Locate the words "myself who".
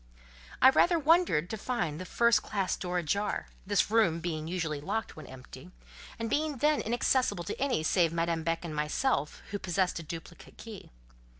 8.75-9.59